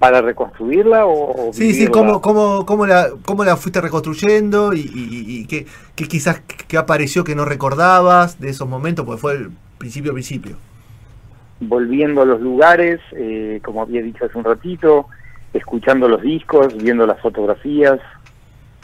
[0.02, 5.46] para reconstruirla o, sí sí cómo, cómo, cómo la cómo la fuiste reconstruyendo y, y,
[5.46, 10.58] qué, quizás qué apareció que no recordabas de esos momentos porque fue el principio principio.
[11.60, 15.06] Volviendo a los lugares eh, como había dicho hace un ratito
[15.54, 18.00] escuchando los discos viendo las fotografías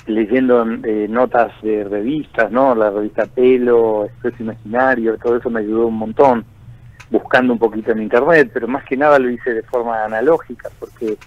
[0.08, 5.88] leyendo eh, notas de revistas no la revista Pelo Expreso Imaginario todo eso me ayudó
[5.88, 6.46] un montón
[7.10, 11.18] buscando un poquito en internet, pero más que nada lo hice de forma analógica porque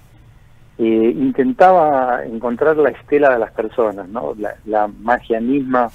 [0.79, 4.35] eh, intentaba encontrar la estela de las personas, ¿no?
[4.67, 5.89] La, magia misma,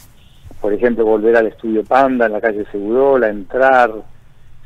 [0.62, 3.92] por ejemplo, volver al estudio Panda en la calle Segurola, entrar,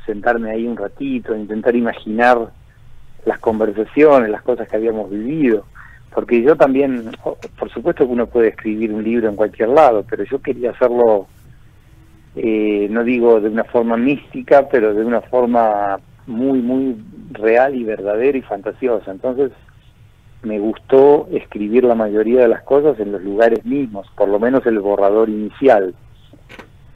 [0.06, 2.50] sentarme ahí un ratito, intentar imaginar
[3.26, 5.66] las conversaciones, las cosas que habíamos vivido.
[6.14, 7.12] Porque yo también,
[7.58, 11.28] por supuesto que uno puede escribir un libro en cualquier lado, pero yo quería hacerlo
[12.36, 16.96] eh, no digo de una forma mística, pero de una forma muy, muy
[17.32, 19.12] real y verdadera y fantasiosa.
[19.12, 19.52] Entonces,
[20.44, 24.66] me gustó escribir la mayoría de las cosas en los lugares mismos, por lo menos
[24.66, 25.94] el borrador inicial.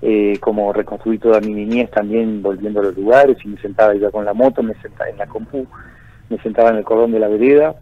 [0.02, 4.12] Eh, como reconstruí toda mi niñez también volviendo a los lugares y me sentaba iba
[4.12, 5.66] con la moto, me sentaba en la compu,
[6.30, 7.74] me sentaba en el cordón de la vereda,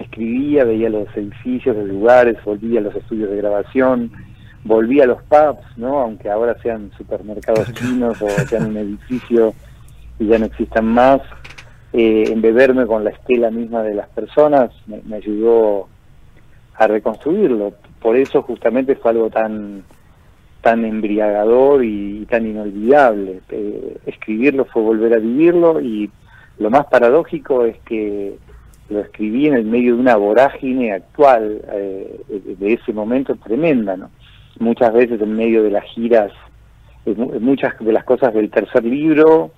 [0.00, 4.10] escribía, veía los edificios, los lugares, volvía a los estudios de grabación,
[4.64, 6.00] volví a los pubs, ¿no?
[6.00, 9.54] Aunque ahora sean supermercados chinos o sean un edificio
[10.18, 11.20] y ya no existan más,
[11.92, 15.88] eh, embeberme con la estela misma de las personas me, ayudó
[16.74, 17.74] a reconstruirlo.
[18.00, 19.84] Por eso justamente fue algo tan
[20.60, 23.40] tan embriagador y, tan inolvidable.
[23.48, 26.10] Eh, escribirlo fue volver a vivirlo y
[26.58, 28.36] lo más paradójico es que
[28.90, 34.10] lo escribí en el medio de una vorágine actual eh, de ese momento tremenda, ¿no?
[34.58, 36.32] muchas veces en medio de las giras,
[37.40, 39.52] muchas de las cosas del tercer libro,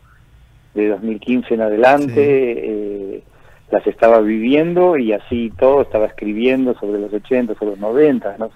[0.74, 3.22] de 2015 en adelante, eh,
[3.70, 8.50] las estaba viviendo y así todo estaba escribiendo sobre los 80, sobre los 90, ¿no?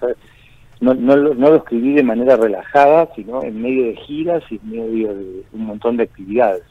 [0.79, 4.69] no, no, no, lo escribí de manera relajada, sino en medio de giras y en
[4.69, 6.63] medio de un montón de actividades.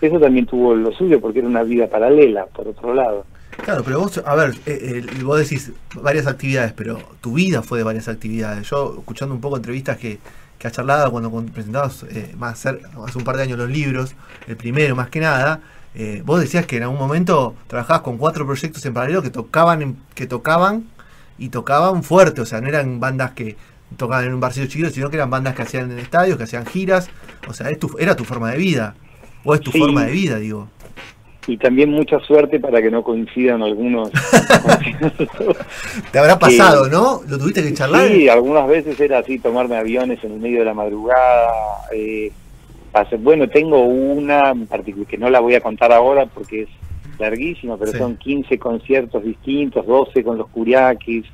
[0.00, 3.24] Eso también tuvo lo suyo porque era una vida paralela, por otro lado.
[3.50, 7.78] Claro, pero vos, a ver, eh, eh, vos decís varias actividades, pero tu vida fue
[7.78, 8.68] de varias actividades.
[8.68, 10.18] Yo, escuchando un poco entrevistas que,
[10.58, 14.14] que has charlado cuando presentabas eh, más hace un par de años los libros,
[14.46, 15.60] el primero más que nada,
[16.24, 20.26] vos decías que en algún momento trabajabas con cuatro proyectos en paralelo que tocaban, que
[20.26, 20.84] tocaban
[21.38, 23.56] y tocaban fuerte, o sea, no eran bandas que
[23.96, 26.66] tocaban en un barcillo chiquito, sino que eran bandas que hacían en estadios, que hacían
[26.66, 27.08] giras,
[27.48, 28.94] o sea, es tu, era tu forma de vida,
[29.42, 30.68] o es tu forma de vida, digo
[31.46, 34.10] y también mucha suerte para que no coincidan algunos.
[36.12, 37.20] Te habrá pasado, ¿no?
[37.28, 38.08] ¿Lo tuviste que charlar?
[38.08, 41.48] Sí, algunas veces era así, tomarme aviones en el medio de la madrugada.
[41.94, 42.32] Eh,
[43.20, 46.68] bueno, tengo una particular que no la voy a contar ahora porque es
[47.18, 51.26] larguísima, pero son 15 conciertos distintos, 12 con los Curiaquis,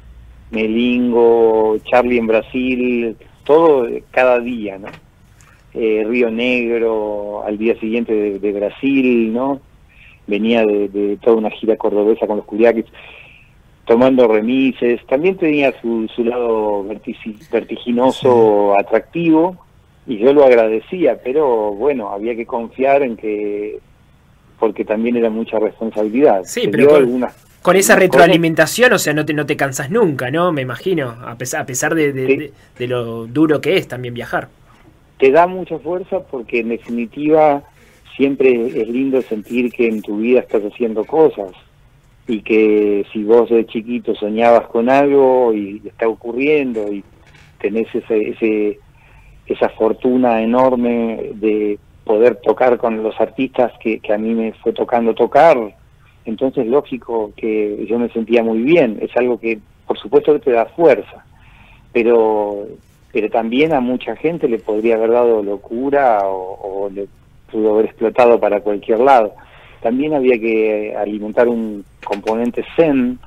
[0.50, 4.88] Melingo, Charlie en Brasil, todo cada día, ¿no?
[5.74, 9.60] Eh, Río Negro, al día siguiente de Brasil, ¿no?
[10.26, 12.86] Venía de, toda una gira cordobesa con los Curiaquis,
[13.84, 16.84] tomando remises, también tenía su, su lado
[17.50, 19.56] vertiginoso, atractivo,
[20.06, 23.78] y yo lo agradecía, pero bueno, había que confiar en que,
[24.58, 26.42] porque también era mucha responsabilidad.
[26.44, 26.88] Sí, pero
[27.62, 30.52] con, esa retroalimentación, o sea, no te, no te cansas nunca, ¿no?
[30.52, 34.48] Me imagino, a pesar, a pesar de, de lo duro que es también viajar.
[35.18, 37.62] Te da mucha fuerza porque en definitiva
[38.16, 41.52] siempre es lindo sentir que en tu vida estás haciendo cosas
[42.26, 47.02] y que si vos de chiquito soñabas con algo y está ocurriendo y
[47.60, 48.78] tenés ese, ese,
[49.46, 55.14] esa fortuna enorme de poder tocar con los artistas que, a mí me fue tocando
[55.14, 55.56] tocar,
[56.24, 60.52] entonces lógico que yo me sentía muy bien, es algo que por supuesto que te
[60.52, 61.24] da fuerza,
[61.92, 62.66] pero
[63.12, 67.08] pero también a mucha gente le podría haber dado locura o, o le
[67.52, 69.34] pudo haber explotado para cualquier lado.
[69.82, 73.18] también había que alimentar un componente zen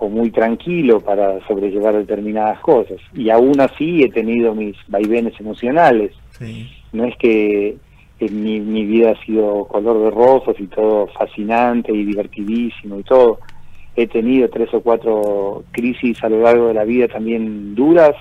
[0.00, 2.98] o muy tranquilo para sobrellevar determinadas cosas.
[3.14, 6.12] Y aún así he tenido mis vaivenes emocionales.
[6.92, 7.76] No es que
[8.20, 13.38] mi, mi vida ha sido color de rosas y todo fascinante y divertidísimo y todo.
[13.96, 18.16] He tenido tres o cuatro crisis a lo largo de la vida también duras,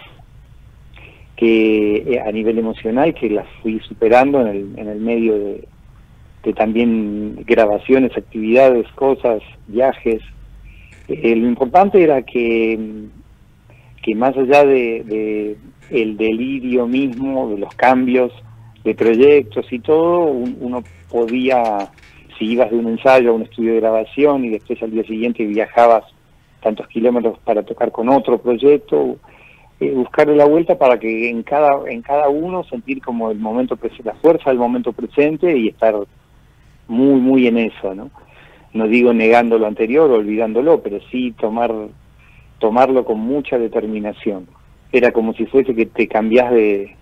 [1.36, 5.68] que eh, a nivel emocional, que las fui superando en el, en el medio de,
[6.56, 10.22] también grabaciones, actividades, cosas, viajes.
[11.08, 12.78] Eh, lo importante era que,
[14.02, 15.58] que más allá de, de
[15.90, 18.32] el delirio mismo, de los cambios,
[18.84, 21.92] de proyectos y todo, uno podía,
[22.38, 25.46] si ibas de un ensayo a un estudio de grabación y después al día siguiente
[25.46, 26.04] viajabas
[26.62, 29.18] tantos kilómetros para tocar con otro proyecto,
[29.88, 33.78] eh, buscarle la vuelta para que en cada, en cada uno sentir como el momento
[34.04, 35.96] la fuerza del momento presente y estar
[36.88, 38.12] muy, muy en eso, ¿no?
[38.74, 41.72] No digo negando lo anterior olvidándolo, pero sí tomar,
[42.60, 44.48] tomarlo con mucha determinación.
[44.92, 46.96] Era como si fuese que te cambias de,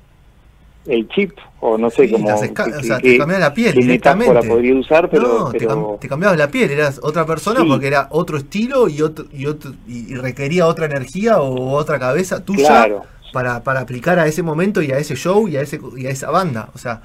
[0.86, 4.48] el chip o no sé cómo o sea, te cambiaba la piel directamente.
[4.48, 8.89] podría usar pero, no, Te, cambiabas la piel eras otra persona porque era otro estilo
[8.89, 14.17] y otro y otro y requería otra energía o otra cabeza tuya para, para aplicar
[14.20, 16.70] a ese momento y a ese show y a ese y a esa banda.
[16.74, 17.02] O sea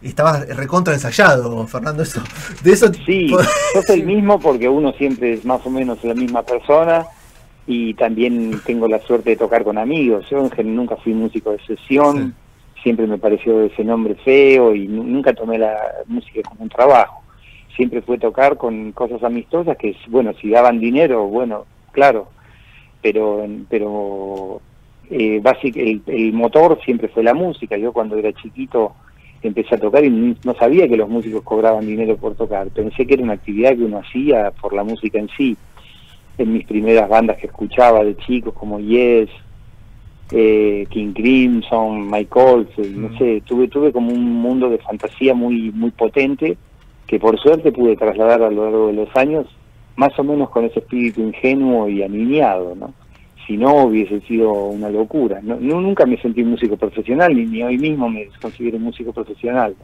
[0.00, 2.22] estabas recontra ensayado Fernando eso.
[2.62, 3.28] De eso sí
[3.72, 7.04] sos el mismo porque uno siempre es más o menos la misma persona
[7.66, 10.26] y también tengo la suerte de tocar con amigos.
[10.30, 12.34] Yo nunca fui músico de sesión
[12.82, 17.22] siempre me pareció ese nombre feo y nunca tomé la música como un trabajo.
[17.76, 22.28] Siempre fue tocar con cosas amistosas que, bueno, si daban dinero, bueno, claro,
[23.00, 24.60] pero pero
[25.10, 25.40] eh,
[25.74, 27.76] el, el, motor siempre fue la música.
[27.76, 28.94] Yo cuando era chiquito
[29.42, 32.68] empecé a tocar y no sabía que los músicos cobraban dinero por tocar.
[32.68, 35.56] Pensé que era una actividad que uno hacía por la música en sí.
[36.36, 39.28] En mis primeras bandas que escuchaba de chicos como Yes,
[40.32, 43.18] eh, King Crimson, Michael, no mm.
[43.18, 46.56] sé, tuve, tuve como un mundo de fantasía muy, muy potente
[47.06, 49.46] que por suerte pude trasladar a lo largo de los años,
[49.96, 52.92] más o menos con ese espíritu ingenuo y aniñado, ¿no?
[53.46, 55.40] Si no hubiese sido una locura.
[55.42, 59.74] No, nunca me sentí músico profesional, ni, ni hoy mismo me considero músico profesional.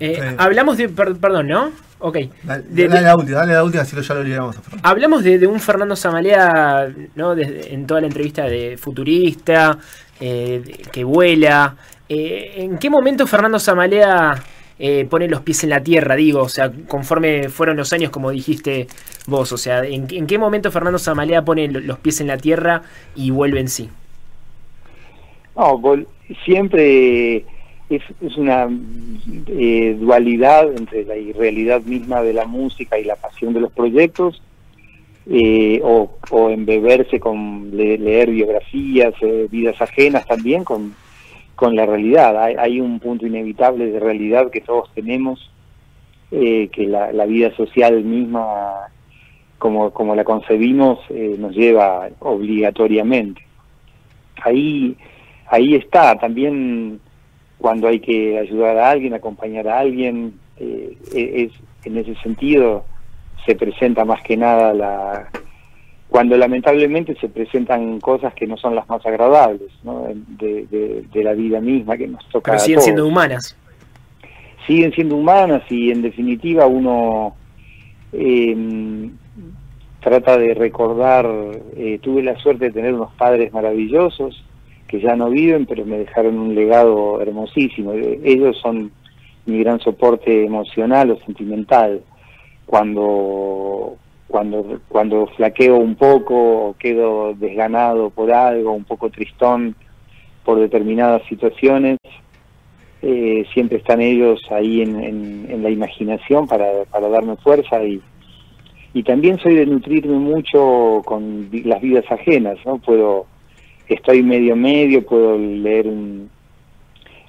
[0.00, 1.70] Eh, hablamos de, perdón, ¿no?
[1.98, 2.18] Ok.
[2.42, 4.56] Dale, la última, dale la última, así ya lo olvidamos.
[4.82, 7.34] Hablamos de, un Fernando Zamalea, ¿no?
[7.36, 9.78] en toda la entrevista de futurista,
[10.20, 11.76] eh, que vuela.
[12.08, 14.42] Eh, ¿En qué momento Fernando Zamalea
[15.08, 16.42] pone los pies en la tierra, digo?
[16.42, 18.86] O sea, conforme fueron los años, como dijiste
[19.26, 19.52] vos.
[19.52, 22.82] O sea, ¿en, en qué momento Fernando Zamalea pone los pies en la tierra
[23.14, 23.88] y vuelve en sí?
[25.56, 25.80] No,
[26.44, 27.44] siempre
[27.90, 28.02] es,
[28.36, 28.68] una
[29.46, 34.42] eh, dualidad entre la irrealidad misma de la música y la pasión de los proyectos,
[35.30, 40.94] eh, o, o embeberse con leer biografías, eh, vidas ajenas también con,
[41.54, 42.42] con la realidad.
[42.42, 45.50] Hay, un punto inevitable de realidad que todos tenemos,
[46.30, 48.88] que la, la, vida social misma,
[49.58, 50.98] como, como la concebimos,
[51.38, 53.40] nos lleva obligatoriamente.
[54.42, 54.96] Ahí,
[55.46, 56.98] ahí está también
[57.64, 61.52] cuando hay que ayudar a alguien, acompañar a alguien, eh, e-, es,
[61.86, 62.84] en ese sentido
[63.46, 65.30] se presenta más que nada la
[66.10, 70.06] cuando lamentablemente se presentan cosas que no son las más agradables ¿no?
[70.38, 72.52] de, de, la vida misma que nos toca.
[72.52, 73.56] Pero siguen siendo humanas.
[74.66, 77.34] Siguen siendo humanas y en definitiva uno
[78.12, 79.08] eh,
[80.00, 81.26] trata de recordar,
[81.78, 84.44] eh, tuve la suerte de tener unos padres maravillosos,
[84.94, 87.92] que ya no viven, pero me dejaron un legado hermosísimo.
[87.92, 88.92] Ellos son
[89.44, 92.00] mi gran soporte emocional o sentimental.
[92.64, 93.96] Cuando,
[94.28, 99.74] cuando, cuando flaqueo un poco, quedo desganado por algo, un poco tristón
[100.44, 101.98] por determinadas situaciones,
[103.02, 108.00] eh, siempre están ellos ahí en, en, la imaginación para, para darme fuerza y,
[108.92, 112.78] y también soy de nutrirme mucho con las vidas ajenas, ¿no?
[112.78, 113.26] Puedo
[113.88, 116.30] estoy medio medio, puedo leer un,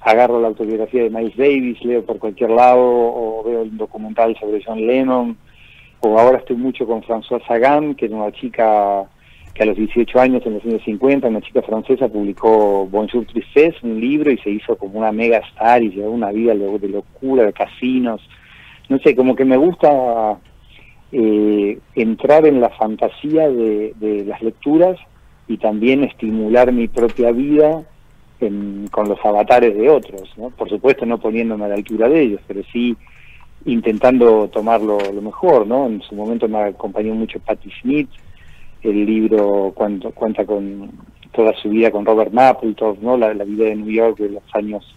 [0.00, 4.62] agarro la autobiografía de Miles Davis, leo por cualquier lado, o veo un documental sobre
[4.64, 5.36] John Lennon,
[6.00, 9.04] o ahora estoy mucho con François Sagan, que es una chica
[9.52, 13.82] que a los 18 años, en los años 50, una chica francesa publicó Bonjour Tristesse,
[13.82, 17.44] un libro, y se hizo como una mega star y llevó una vida de locura,
[17.44, 18.20] de casinos.
[18.88, 20.38] No sé, como que me gusta
[21.10, 24.98] eh, entrar en la fantasía de las lecturas
[25.48, 27.82] y también estimular mi propia vida
[28.38, 30.50] con los avatares de otros, ¿no?
[30.50, 32.96] Por supuesto no poniéndome a la altura de ellos, pero sí
[33.64, 35.86] intentando tomarlo lo mejor, ¿no?
[35.86, 38.08] En su momento me acompañó mucho Patti Smith,
[38.82, 40.90] el libro cuenta, cuenta con
[41.32, 43.16] toda su vida con Robert Mapplethorpe, ¿no?
[43.16, 44.94] La, vida de New York de los años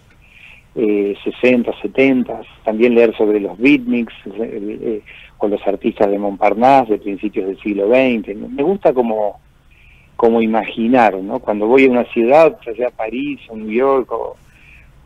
[0.74, 5.02] eh, 60, 70, también leer sobre los beatniks eh,
[5.36, 8.36] con los artistas de Montparnasse de principios del siglo XX.
[8.36, 9.40] Me gusta como,
[10.20, 11.38] como imaginar, ¿no?
[11.38, 14.36] Cuando voy a una ciudad, ya sea París o New York o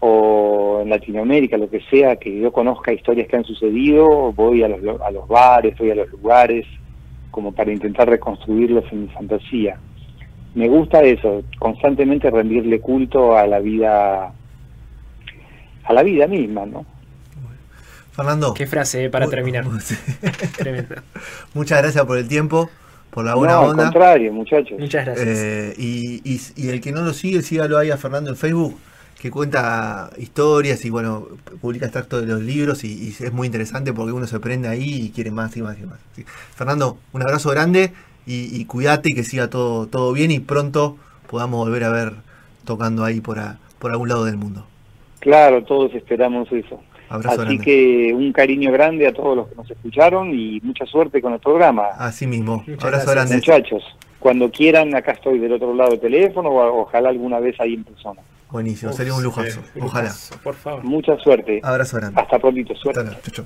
[0.06, 4.68] o en Latinoamérica, lo que sea, que yo conozca historias que han sucedido, voy a
[4.68, 6.66] los, a los bares, voy a los lugares,
[7.30, 9.78] como para intentar reconstruirlos en mi fantasía.
[10.54, 14.32] Me gusta eso, constantemente rendirle culto a la vida,
[15.84, 16.84] a la vida misma, ¿no?
[18.12, 18.52] Fernando.
[18.52, 19.64] Qué frase eh, para terminar.
[21.54, 22.68] Muchas gracias por el tiempo,
[23.14, 23.86] por la buena onda.
[23.86, 24.76] Al contrario, muchachos.
[24.76, 25.28] Muchas gracias.
[25.28, 28.76] Eh, y, y, y, el que no lo sigue, sígalo ahí a Fernando en Facebook
[29.24, 31.28] que cuenta historias y bueno,
[31.62, 35.10] publica extractos de los libros y, es muy interesante porque uno se prende ahí y
[35.10, 35.98] quiere más y más y más.
[36.54, 37.92] Fernando, un abrazo grande
[38.26, 40.96] y, cuídate y que siga todo, todo bien y pronto
[41.30, 42.12] podamos volver a ver
[42.66, 43.38] tocando ahí por,
[43.78, 44.66] por algún lado del mundo.
[45.20, 46.82] Claro, todos esperamos eso.
[47.14, 51.32] Así que un cariño grande a todos los que nos escucharon y mucha suerte con
[51.32, 51.88] el programa.
[51.98, 53.36] Así mismo, abrazo grande.
[53.36, 53.82] Muchachos,
[54.18, 57.84] cuando quieran, acá estoy del otro lado del teléfono o ojalá alguna vez ahí en
[57.84, 58.20] persona.
[58.50, 59.60] Buenísimo, sería un lujazo.
[59.80, 60.12] Ojalá.
[60.42, 60.84] Por favor.
[60.84, 61.60] Mucha suerte.
[61.62, 62.20] Abrazo grande.
[62.20, 63.00] Hasta pronto, suerte.
[63.00, 63.44] Hasta